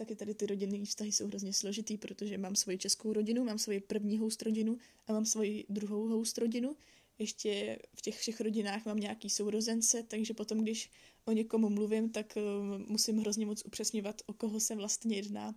taky 0.00 0.16
tady 0.16 0.34
ty 0.34 0.46
rodinné 0.46 0.84
vztahy 0.84 1.12
jsou 1.12 1.26
hrozně 1.26 1.52
složitý, 1.52 1.96
protože 1.98 2.38
mám 2.38 2.56
svoji 2.56 2.78
českou 2.78 3.12
rodinu, 3.12 3.44
mám 3.44 3.58
svoji 3.58 3.80
první 3.80 4.18
host 4.18 4.42
rodinu 4.42 4.78
a 5.06 5.12
mám 5.12 5.26
svoji 5.26 5.64
druhou 5.68 6.08
host 6.08 6.38
rodinu. 6.38 6.76
Ještě 7.18 7.78
v 7.94 8.02
těch 8.02 8.18
všech 8.18 8.40
rodinách 8.40 8.84
mám 8.86 8.96
nějaký 8.96 9.30
sourozence, 9.30 10.02
takže 10.02 10.34
potom, 10.34 10.58
když 10.58 10.90
o 11.24 11.32
někomu 11.32 11.70
mluvím, 11.70 12.10
tak 12.10 12.36
uh, 12.36 12.78
musím 12.78 13.18
hrozně 13.18 13.46
moc 13.46 13.62
upřesňovat, 13.66 14.22
o 14.26 14.32
koho 14.32 14.60
se 14.60 14.74
vlastně 14.74 15.16
jedná. 15.16 15.54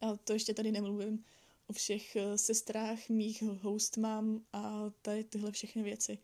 A 0.00 0.16
to 0.16 0.32
ještě 0.32 0.54
tady 0.54 0.72
nemluvím 0.72 1.24
o 1.66 1.72
všech 1.72 2.16
uh, 2.16 2.34
sestrách 2.36 3.08
mých 3.08 3.42
host 3.42 3.96
mám 3.96 4.44
a 4.52 4.90
tady 5.02 5.24
tyhle 5.24 5.52
všechny 5.52 5.82
věci. 5.82 6.18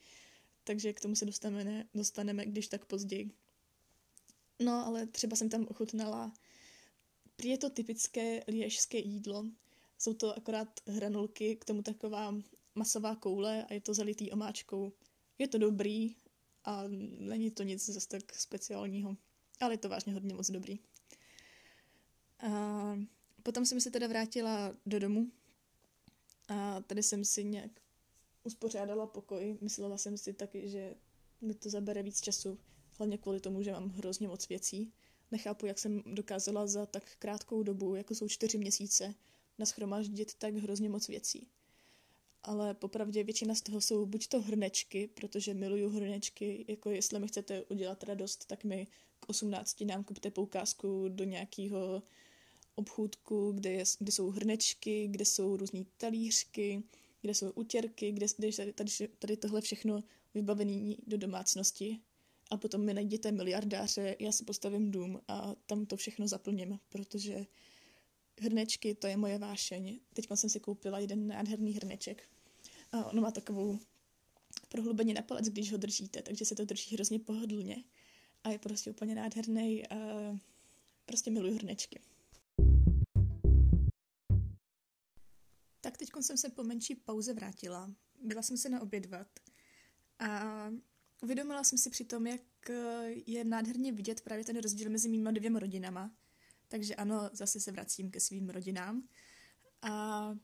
Takže 0.65 0.93
k 0.93 1.01
tomu 1.01 1.15
se 1.15 1.25
dostaneme, 1.25 1.89
dostaneme 1.95 2.47
když 2.47 2.69
tak 2.69 2.85
později. 2.85 3.31
No, 4.63 4.87
ale 4.87 5.07
třeba 5.07 5.37
jsem 5.37 5.49
tam 5.49 5.67
ochutnala 5.71 6.33
Prý 7.41 7.49
je 7.49 7.59
to 7.59 7.71
typické 7.71 8.45
liežské 8.49 8.99
jídlo. 8.99 9.47
Jsou 9.99 10.15
to 10.15 10.37
akorát 10.37 10.81
hranolky, 10.87 11.57
k 11.57 11.65
tomu 11.65 11.83
taková 11.83 12.35
masová 12.75 13.17
koule 13.17 13.65
a 13.65 13.75
je 13.75 13.81
to 13.81 13.95
zalitý 13.95 14.31
omáčkou. 14.31 14.93
Je 15.39 15.49
to 15.49 15.59
dobrý 15.59 16.17
a 16.65 16.85
není 17.19 17.51
to 17.51 17.63
nic 17.63 17.87
zase 17.87 18.09
tak 18.09 18.35
speciálního, 18.35 19.17
ale 19.61 19.75
je 19.75 19.79
to 19.79 19.89
vážně 19.89 20.13
hodně 20.13 20.35
moc 20.35 20.51
dobrý. 20.51 20.79
A 22.39 22.99
potom 23.43 23.67
jsem 23.67 23.81
se 23.81 23.91
teda 23.91 24.07
vrátila 24.07 24.77
do 24.87 24.99
domu 24.99 25.33
a 26.49 26.81
tady 26.81 27.03
jsem 27.03 27.25
si 27.25 27.45
nějak 27.45 27.81
uspořádala 28.45 29.07
pokoj. 29.07 29.59
Myslela 29.61 29.99
jsem 29.99 30.19
si 30.19 30.33
taky, 30.33 30.69
že 30.69 30.95
mi 31.41 31.55
to 31.55 31.71
zabere 31.71 32.03
víc 32.03 32.21
času, 32.21 32.59
hlavně 32.99 33.19
kvůli 33.19 33.41
tomu, 33.41 33.63
že 33.63 33.73
mám 33.73 33.89
hrozně 33.89 34.29
moc 34.29 34.49
věcí. 34.49 34.93
Nechápu, 35.31 35.67
jak 35.67 35.79
jsem 35.79 36.03
dokázala 36.07 36.67
za 36.67 36.87
tak 36.87 37.17
krátkou 37.19 37.63
dobu, 37.63 37.95
jako 37.95 38.15
jsou 38.15 38.29
čtyři 38.29 38.59
měsíce, 38.59 39.15
naschromáždit 39.59 40.35
tak 40.35 40.55
hrozně 40.55 40.89
moc 40.89 41.09
věcí. 41.09 41.49
Ale 42.43 42.75
popravdě 42.75 43.25
většina 43.25 43.55
z 43.55 43.63
toho 43.63 43.81
jsou 43.81 44.07
buď 44.07 44.29
to 44.29 44.41
hrnečky, 44.41 45.09
protože 45.15 45.55
miluju 45.55 45.89
hrnečky, 45.89 46.65
jako 46.69 46.91
jestli 46.91 47.21
mi 47.21 47.29
chcete 47.29 47.65
udělat 47.65 48.03
radost, 48.03 48.47
tak 48.47 48.65
mi 48.65 48.87
k 49.21 49.29
18 49.29 49.81
nám 49.81 50.05
kupte 50.05 50.31
poukázku 50.31 51.09
do 51.09 51.25
nějakého 51.25 52.03
obchůdku, 52.75 53.53
kde, 53.53 53.71
je, 53.71 53.85
kde 53.99 54.13
jsou 54.13 54.31
hrnečky, 54.31 55.09
kde 55.09 55.25
jsou 55.25 55.57
různé 55.57 55.85
talířky, 55.97 56.83
kde 57.23 57.35
jsou 57.35 57.51
utěrky, 57.51 58.13
kde, 58.13 58.27
kde 58.37 58.49
je 58.49 58.73
tady, 58.73 58.91
tady 59.19 59.37
tohle 59.37 59.61
všechno 59.61 60.03
vybavené 60.35 60.95
do 61.07 61.17
domácnosti 61.19 62.01
a 62.51 62.57
potom 62.57 62.85
mi 62.85 62.95
najděte 62.95 63.33
miliardáře, 63.33 64.17
já 64.19 64.33
si 64.33 64.45
postavím 64.45 64.91
dům 64.91 65.21
a 65.29 65.55
tam 65.67 65.87
to 65.87 65.97
všechno 65.97 66.29
zaplním, 66.29 66.81
protože 66.89 67.47
hrnečky, 68.41 68.95
to 68.95 69.07
je 69.07 69.17
moje 69.17 69.39
vášeň. 69.39 70.01
Teď 70.15 70.29
jsem 70.35 70.51
si 70.51 70.61
koupila 70.61 70.99
jeden 70.99 71.27
nádherný 71.27 71.73
hrneček 71.73 72.29
a 72.93 73.05
ono 73.05 73.23
má 73.23 73.31
takovou 73.31 73.79
prohlubení 74.69 75.15
na 75.15 75.23
palec, 75.23 75.49
když 75.49 75.73
ho 75.73 75.79
držíte, 75.79 76.23
takže 76.23 76.45
se 76.45 76.55
to 76.55 76.65
drží 76.65 76.95
hrozně 76.95 77.19
pohodlně 77.19 77.85
a 78.45 78.51
je 78.51 78.59
prostě 78.59 78.91
úplně 78.91 79.15
nádherný 79.15 79.89
a 79.89 79.97
prostě 81.05 81.31
miluji 81.31 81.55
hrnečky. 81.55 82.01
Tak 85.81 85.97
teď 85.99 86.09
jsem 86.21 86.37
se 86.37 86.49
po 86.49 86.65
menší 86.65 86.95
pauze 86.95 87.35
vrátila. 87.35 87.95
Byla 88.23 88.43
jsem 88.43 88.57
se 88.57 88.69
naobědvat 88.69 89.29
a 90.19 90.71
Uvědomila 91.21 91.65
jsem 91.65 91.79
si 91.79 91.91
přitom, 91.91 92.27
jak 92.27 92.71
eh, 92.71 93.15
je 93.27 93.45
nádherně 93.45 93.93
vidět 93.93 94.21
právě 94.21 94.45
ten 94.45 94.61
rozdíl 94.61 94.91
mezi 94.91 95.09
mýma 95.09 95.31
dvěma 95.31 95.59
rodinama. 95.59 96.11
Takže 96.69 96.95
ano, 96.95 97.31
zase 97.33 97.61
se 97.61 97.73
vracím 97.73 98.11
ke 98.11 98.21
svým 98.21 98.51
rodinám. 98.51 99.09
A 99.83 100.37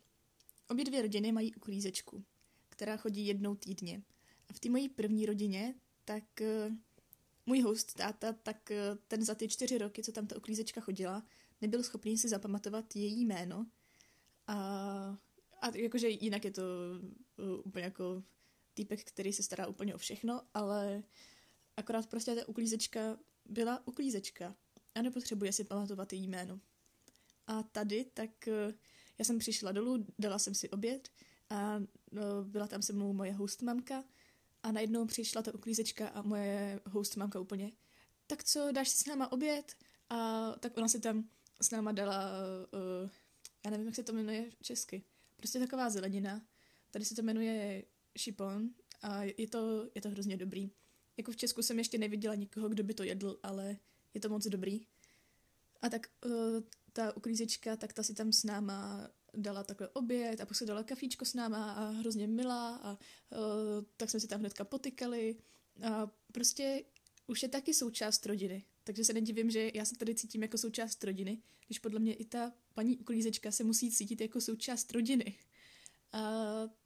obě 0.68 0.84
dvě 0.84 1.02
rodiny 1.02 1.32
mají 1.32 1.54
uklízečku, 1.54 2.24
která 2.68 2.96
chodí 2.96 3.26
jednou 3.26 3.54
týdně. 3.54 4.02
A 4.48 4.52
v 4.52 4.60
té 4.60 4.70
mojí 4.70 4.88
první 4.88 5.26
rodině, 5.26 5.74
tak 6.04 6.24
uh, 6.40 6.74
můj 7.46 7.60
host, 7.60 7.94
táta, 7.94 8.32
tak 8.32 8.70
uh, 8.70 8.98
ten 9.08 9.24
za 9.24 9.34
ty 9.34 9.48
čtyři 9.48 9.78
roky, 9.78 10.02
co 10.02 10.12
tam 10.12 10.26
ta 10.26 10.36
uklízečka 10.36 10.80
chodila, 10.80 11.26
nebyl 11.60 11.82
schopný 11.82 12.18
si 12.18 12.28
zapamatovat 12.28 12.96
její 12.96 13.24
jméno. 13.24 13.66
A, 14.46 14.56
a 15.60 15.76
jakože 15.76 16.08
jinak 16.08 16.44
je 16.44 16.50
to 16.50 16.62
úplně 17.64 17.84
jako 17.84 18.22
týpek, 18.76 19.04
který 19.04 19.32
se 19.32 19.42
stará 19.42 19.66
úplně 19.66 19.94
o 19.94 19.98
všechno, 19.98 20.42
ale 20.54 21.02
akorát 21.76 22.06
prostě 22.06 22.34
ta 22.34 22.48
uklízečka 22.48 23.18
byla 23.44 23.86
uklízečka 23.86 24.54
a 24.94 25.02
nepotřebuje 25.02 25.52
si 25.52 25.64
pamatovat 25.64 26.12
její 26.12 26.28
jméno. 26.28 26.60
A 27.46 27.62
tady, 27.62 28.04
tak 28.14 28.48
eh, 28.48 28.74
já 29.18 29.24
jsem 29.24 29.38
přišla 29.38 29.72
dolů, 29.72 30.06
dala 30.18 30.38
jsem 30.38 30.54
si 30.54 30.70
oběd 30.70 31.08
a 31.50 31.78
no, 32.12 32.44
byla 32.44 32.66
tam 32.66 32.82
se 32.82 32.92
mnou 32.92 33.12
moje 33.12 33.32
hostmamka 33.32 34.04
a 34.62 34.72
najednou 34.72 35.06
přišla 35.06 35.42
ta 35.42 35.54
uklízečka 35.54 36.08
a 36.08 36.22
moje 36.22 36.80
hostmamka 36.86 37.40
úplně 37.40 37.72
tak 38.26 38.44
co, 38.44 38.72
dáš 38.72 38.88
si 38.88 39.02
s 39.02 39.06
náma 39.06 39.32
oběd? 39.32 39.76
A 40.10 40.52
tak 40.60 40.76
ona 40.76 40.88
si 40.88 41.00
tam 41.00 41.28
s 41.60 41.70
náma 41.70 41.92
dala, 41.92 42.30
uh, 42.72 43.10
já 43.64 43.70
nevím, 43.70 43.86
jak 43.86 43.94
se 43.94 44.02
to 44.02 44.12
jmenuje 44.12 44.50
česky, 44.62 45.04
prostě 45.36 45.58
taková 45.58 45.90
zelenina. 45.90 46.42
Tady 46.90 47.04
se 47.04 47.14
to 47.14 47.22
jmenuje 47.22 47.84
šipon 48.16 48.70
a 49.02 49.22
je 49.22 49.48
to, 49.48 49.90
je 49.94 50.00
to 50.00 50.10
hrozně 50.10 50.36
dobrý. 50.36 50.70
Jako 51.16 51.32
v 51.32 51.36
Česku 51.36 51.62
jsem 51.62 51.78
ještě 51.78 51.98
neviděla 51.98 52.34
nikoho, 52.34 52.68
kdo 52.68 52.82
by 52.82 52.94
to 52.94 53.02
jedl, 53.02 53.38
ale 53.42 53.76
je 54.14 54.20
to 54.20 54.28
moc 54.28 54.46
dobrý. 54.46 54.86
A 55.82 55.88
tak 55.88 56.06
uh, 56.24 56.32
ta 56.92 57.16
uklízečka, 57.16 57.76
tak 57.76 57.92
ta 57.92 58.02
si 58.02 58.14
tam 58.14 58.32
s 58.32 58.44
náma 58.44 59.10
dala 59.34 59.64
takhle 59.64 59.88
oběd 59.88 60.40
a 60.40 60.46
pak 60.46 60.56
se 60.56 60.66
dala 60.66 60.82
kafíčko 60.82 61.24
s 61.24 61.34
náma 61.34 61.72
a 61.72 61.90
hrozně 61.90 62.26
milá 62.26 62.76
a 62.76 62.92
uh, 62.92 62.98
tak 63.96 64.10
jsme 64.10 64.20
si 64.20 64.28
tam 64.28 64.40
hnedka 64.40 64.64
potykali 64.64 65.36
a 65.82 66.10
prostě 66.32 66.84
už 67.26 67.42
je 67.42 67.48
taky 67.48 67.74
součást 67.74 68.26
rodiny. 68.26 68.64
Takže 68.84 69.04
se 69.04 69.12
nedivím, 69.12 69.50
že 69.50 69.70
já 69.74 69.84
se 69.84 69.96
tady 69.96 70.14
cítím 70.14 70.42
jako 70.42 70.58
součást 70.58 71.04
rodiny, 71.04 71.42
když 71.66 71.78
podle 71.78 72.00
mě 72.00 72.14
i 72.14 72.24
ta 72.24 72.52
paní 72.74 72.98
uklízečka 72.98 73.50
se 73.50 73.64
musí 73.64 73.90
cítit 73.90 74.20
jako 74.20 74.40
součást 74.40 74.92
rodiny. 74.92 75.34
A 76.16 76.20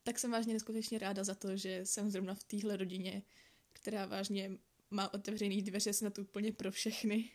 tak 0.03 0.19
jsem 0.19 0.31
vážně 0.31 0.53
neskutečně 0.53 0.99
ráda 0.99 1.25
za 1.25 1.35
to, 1.35 1.57
že 1.57 1.87
jsem 1.87 2.11
zrovna 2.11 2.35
v 2.35 2.45
téhle 2.45 2.77
rodině, 2.77 3.23
která 3.73 4.07
vážně 4.07 4.59
má 4.91 5.15
otevřený 5.15 5.63
dveře 5.63 5.93
snad 5.93 6.19
úplně 6.19 6.53
pro 6.53 6.71
všechny. 6.71 7.31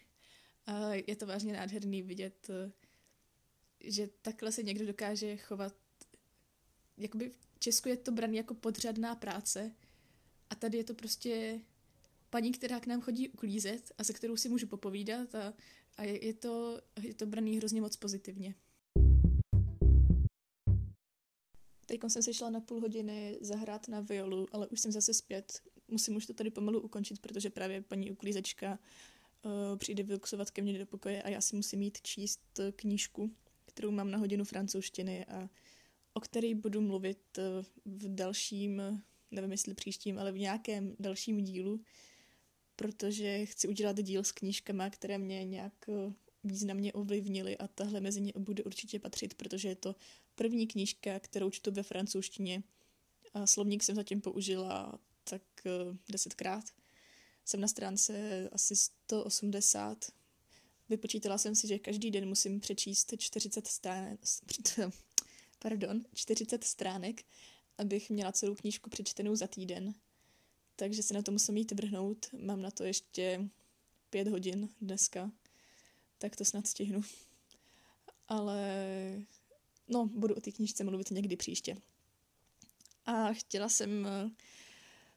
A 0.65 0.93
je 0.93 1.15
to 1.15 1.25
vážně 1.25 1.53
nádherný 1.53 2.01
vidět, 2.01 2.49
že 3.79 4.07
takhle 4.21 4.51
se 4.51 4.63
někdo 4.63 4.85
dokáže 4.85 5.37
chovat. 5.37 5.75
Jakoby 6.97 7.29
v 7.29 7.59
Česku 7.59 7.89
je 7.89 7.97
to 7.97 8.11
braný 8.11 8.37
jako 8.37 8.53
podřadná 8.53 9.15
práce 9.15 9.75
a 10.49 10.55
tady 10.55 10.77
je 10.77 10.83
to 10.83 10.93
prostě 10.93 11.61
paní, 12.29 12.51
která 12.51 12.79
k 12.79 12.87
nám 12.87 13.01
chodí 13.01 13.29
uklízet 13.29 13.91
a 13.97 14.03
se 14.03 14.13
kterou 14.13 14.37
si 14.37 14.49
můžu 14.49 14.67
popovídat 14.67 15.35
a, 15.35 15.53
a 15.97 16.03
je, 16.03 16.25
je, 16.25 16.33
to, 16.33 16.81
je 17.01 17.13
to 17.13 17.25
braný 17.25 17.57
hrozně 17.57 17.81
moc 17.81 17.95
pozitivně. 17.95 18.55
Teď 22.01 22.11
jsem 22.11 22.23
se 22.23 22.33
šla 22.33 22.49
na 22.49 22.59
půl 22.59 22.81
hodiny 22.81 23.37
zahrát 23.41 23.87
na 23.87 23.99
violu, 23.99 24.47
ale 24.51 24.67
už 24.67 24.79
jsem 24.79 24.91
zase 24.91 25.13
zpět. 25.13 25.61
Musím 25.87 26.15
už 26.15 26.25
to 26.25 26.33
tady 26.33 26.51
pomalu 26.51 26.81
ukončit, 26.81 27.19
protože 27.19 27.49
právě 27.49 27.81
paní 27.81 28.11
uklízečka 28.11 28.79
uh, 29.45 29.77
přijde 29.77 30.03
vyluxovat 30.03 30.51
ke 30.51 30.61
mně 30.61 30.79
do 30.79 30.85
pokoje 30.85 31.21
a 31.23 31.29
já 31.29 31.41
si 31.41 31.55
musím 31.55 31.81
jít 31.81 32.01
číst 32.01 32.59
knížku, 32.75 33.31
kterou 33.65 33.91
mám 33.91 34.11
na 34.11 34.17
hodinu 34.17 34.43
francouzštiny 34.43 35.25
a 35.25 35.49
o 36.13 36.19
který 36.19 36.55
budu 36.55 36.81
mluvit 36.81 37.37
uh, 37.37 37.43
v 37.85 38.15
dalším, 38.15 38.81
nevím 39.31 39.51
jestli 39.51 39.73
příštím, 39.73 40.19
ale 40.19 40.31
v 40.31 40.39
nějakém 40.39 40.95
dalším 40.99 41.43
dílu, 41.43 41.81
protože 42.75 43.45
chci 43.45 43.67
udělat 43.67 44.01
díl 44.01 44.23
s 44.23 44.31
knížkama, 44.31 44.89
které 44.89 45.17
mě 45.17 45.45
nějak 45.45 45.89
významně 46.45 46.93
ovlivnily 46.93 47.57
a 47.57 47.67
tahle 47.67 48.01
mezi 48.01 48.21
ně 48.21 48.33
bude 48.37 48.63
určitě 48.63 48.99
patřit, 48.99 49.33
protože 49.33 49.69
je 49.69 49.75
to 49.75 49.95
první 50.35 50.67
knížka, 50.67 51.19
kterou 51.19 51.49
čtu 51.49 51.71
ve 51.71 51.83
francouzštině. 51.83 52.63
A 53.33 53.47
slovník 53.47 53.83
jsem 53.83 53.95
zatím 53.95 54.21
použila 54.21 54.99
tak 55.23 55.41
uh, 55.65 55.95
desetkrát. 56.09 56.65
Jsem 57.45 57.61
na 57.61 57.67
stránce 57.67 58.49
asi 58.51 58.75
180. 58.75 60.11
Vypočítala 60.89 61.37
jsem 61.37 61.55
si, 61.55 61.67
že 61.67 61.79
každý 61.79 62.11
den 62.11 62.27
musím 62.27 62.59
přečíst 62.59 63.13
40 63.17 63.67
stránek, 63.67 64.19
pardon, 65.59 66.05
40 66.13 66.63
stránek, 66.63 67.23
abych 67.77 68.09
měla 68.09 68.31
celou 68.31 68.55
knížku 68.55 68.89
přečtenou 68.89 69.35
za 69.35 69.47
týden. 69.47 69.93
Takže 70.75 71.03
se 71.03 71.13
na 71.13 71.21
to 71.21 71.31
musím 71.31 71.57
jít 71.57 71.71
vrhnout. 71.71 72.25
Mám 72.39 72.61
na 72.61 72.71
to 72.71 72.83
ještě 72.83 73.49
pět 74.09 74.27
hodin 74.27 74.69
dneska, 74.81 75.31
tak 76.17 76.35
to 76.35 76.45
snad 76.45 76.67
stihnu. 76.67 77.01
Ale 78.27 78.61
no, 79.87 80.05
budu 80.05 80.35
o 80.35 80.41
té 80.41 80.51
knížce 80.51 80.83
mluvit 80.83 81.11
někdy 81.11 81.35
příště. 81.37 81.77
A 83.05 83.33
chtěla 83.33 83.69
jsem 83.69 84.07
eh, 84.07 84.31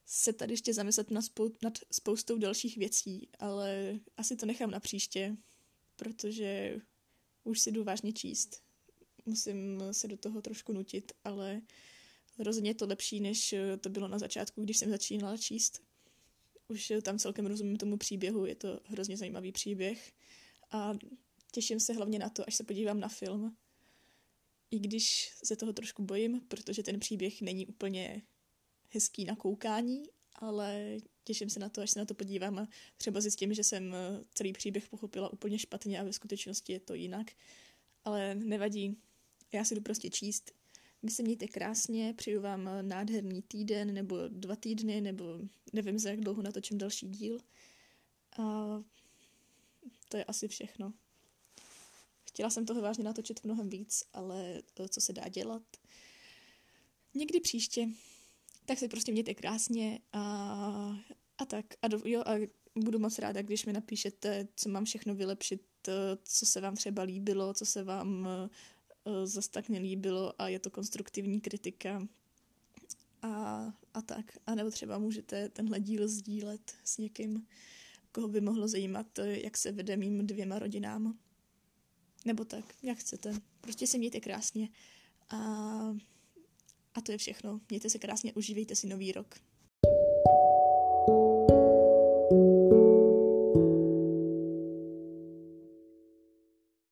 se 0.07 0.33
tady 0.33 0.53
ještě 0.53 0.75
zamyslet 0.75 1.11
nad, 1.11 1.25
spou- 1.25 1.57
nad 1.63 1.79
spoustou 1.93 2.39
dalších 2.39 2.77
věcí, 2.77 3.29
ale 3.39 3.99
asi 4.17 4.37
to 4.37 4.47
nechám 4.47 4.71
na 4.71 4.81
příště, 4.81 5.37
protože 5.97 6.79
už 7.45 7.61
si 7.61 7.73
jdu 7.73 7.85
vážně 7.85 8.13
číst. 8.13 8.63
Musím 9.27 9.83
se 9.93 10.09
do 10.09 10.17
toho 10.17 10.43
trošku 10.43 10.73
nutit, 10.73 11.13
ale 11.25 11.63
rozhodně 12.39 12.71
je 12.71 12.75
to 12.75 12.87
lepší, 12.87 13.21
než 13.21 13.55
to 13.81 13.89
bylo 13.89 14.09
na 14.09 14.19
začátku, 14.19 14.65
když 14.65 14.79
jsem 14.79 14.91
začínala 14.91 15.37
číst. 15.37 15.83
Už 16.69 16.93
tam 17.03 17.19
celkem 17.19 17.47
rozumím 17.47 17.77
tomu 17.77 17.97
příběhu, 17.97 18.47
je 18.47 18.55
to 18.55 18.81
hrozně 18.85 19.17
zajímavý 19.17 19.53
příběh 19.53 20.13
a 20.71 20.95
těším 21.53 21.81
se 21.81 21.93
hlavně 21.93 22.19
na 22.19 22.29
to, 22.29 22.45
až 22.47 22.55
se 22.55 22.65
podívám 22.65 23.01
na 23.01 23.09
film, 23.09 23.57
i 24.71 24.79
když 24.79 25.33
se 25.45 25.57
toho 25.57 25.73
trošku 25.73 26.03
bojím, 26.03 26.41
protože 26.49 26.83
ten 26.83 27.01
příběh 27.01 27.41
není 27.41 27.67
úplně 27.67 28.23
hezký 28.89 29.25
na 29.25 29.37
koukání, 29.37 30.03
ale 30.35 30.97
těším 31.25 31.51
se 31.51 31.61
na 31.61 31.69
to, 31.69 31.81
až 31.81 31.91
se 31.91 31.99
na 31.99 32.05
to 32.05 32.15
podívám 32.15 32.59
a 32.59 32.69
třeba 32.97 33.21
zjistím, 33.21 33.55
že 33.55 33.65
jsem 33.65 33.95
eh, 33.95 34.25
celý 34.35 34.53
příběh 34.53 34.89
pochopila 34.89 35.33
úplně 35.33 35.59
špatně 35.59 36.01
a 36.01 36.05
ve 36.05 36.13
skutečnosti 36.13 36.73
je 36.73 36.81
to 36.81 36.95
jinak. 36.95 37.31
Ale 38.05 38.35
nevadí, 38.35 38.97
já 39.53 39.65
si 39.65 39.75
jdu 39.75 39.81
prostě 39.81 40.11
číst. 40.11 40.53
Vy 41.03 41.11
se 41.11 41.23
mějte 41.23 41.49
krásně, 41.49 42.15
přeju 42.17 42.41
vám 42.41 42.71
nádherný 42.83 43.43
týden 43.43 43.95
nebo 43.95 44.17
dva 44.29 44.57
týdny, 44.57 45.01
nebo 45.01 45.39
nevím, 45.73 45.99
za 45.99 46.11
jak 46.11 46.21
dlouho 46.21 46.43
natočím 46.43 46.79
další 46.79 47.09
díl. 47.09 47.39
A 48.39 48.45
to 50.09 50.17
je 50.17 50.25
asi 50.25 50.49
všechno. 50.49 50.93
Chtěla 52.25 52.51
jsem 52.51 52.67
toho 52.67 52.83
vážně 52.83 53.05
natočit 53.05 53.45
mnohem 53.45 53.69
víc, 53.69 54.05
ale 54.13 54.63
to, 54.75 54.89
co 54.89 55.01
se 55.01 55.13
dá 55.13 55.29
dělat. 55.29 55.63
Někdy 57.15 57.41
příště. 57.41 57.89
Tak 58.67 58.79
se 58.79 58.89
prostě 58.89 59.13
mějte 59.13 59.35
krásně 59.35 59.99
a, 60.13 60.23
a 61.39 61.45
tak. 61.45 61.67
A, 61.83 61.89
do, 61.89 62.01
jo, 62.05 62.23
a 62.27 62.49
budu 62.77 62.99
moc 62.99 63.19
ráda, 63.19 63.43
když 63.43 63.67
mi 63.67 63.73
napíšete, 63.73 64.49
co 64.57 64.69
mám 64.69 64.85
všechno 64.85 65.15
vylepšit, 65.15 65.63
co 66.25 66.47
se 66.47 66.61
vám 66.61 66.77
třeba 66.77 67.03
líbilo, 67.03 67.55
co 67.55 67.67
se 67.67 67.83
vám 67.83 68.29
uh, 69.05 69.25
zase 69.25 69.51
tak 69.51 69.69
nelíbilo 69.69 70.43
a 70.43 70.49
je 70.49 70.59
to 70.59 70.71
konstruktivní 70.71 71.41
kritika 71.41 72.09
a, 73.23 73.65
a 73.95 74.03
tak. 74.03 74.39
A 74.47 74.55
nebo 74.55 74.71
třeba 74.71 74.99
můžete 74.99 75.49
tenhle 75.49 75.81
díl 75.81 76.09
sdílet 76.09 76.77
s 76.85 76.99
někým, 76.99 77.47
koho 78.13 78.29
by 78.29 78.41
mohlo 78.41 78.69
zajímat, 78.69 79.07
jak 79.25 79.57
se 79.57 79.73
vede 79.73 79.97
mým 79.97 80.27
dvěma 80.27 80.59
rodinám. 80.59 81.19
Nebo 82.25 82.45
tak, 82.45 82.75
jak 82.83 82.99
chcete. 82.99 83.41
Prostě 83.61 83.87
se 83.87 83.99
mějte 83.99 84.21
krásně. 84.21 84.69
A, 85.31 85.39
a 86.95 87.01
to 87.01 87.13
je 87.13 87.19
všechno. 87.19 87.61
Mějte 87.71 87.91
se 87.91 87.99
krásně, 87.99 88.33
užívejte 88.33 88.77
si 88.77 88.87
nový 88.87 89.13
rok. 89.13 89.35